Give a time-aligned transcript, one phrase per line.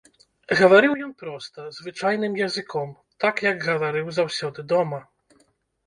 [0.61, 2.89] Гаварыў ён проста, звычайным языком,
[3.27, 4.99] так, як гаварыў заўсёды дома.